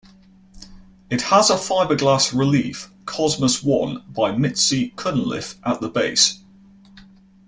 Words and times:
It 1.11 1.21
has 1.21 1.51
a 1.51 1.55
fibreglass 1.55 2.33
relief, 2.35 2.89
"Cosmos 3.05 3.63
I", 3.63 3.97
by 4.09 4.31
Mitzi 4.31 4.93
Cunliffe, 4.97 5.59
at 5.63 5.79
the 5.79 5.89
base. 5.89 6.39